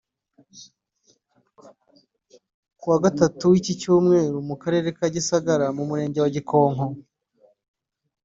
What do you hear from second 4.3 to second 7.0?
mu karere ka Gisagara mu murenge wa Gikonko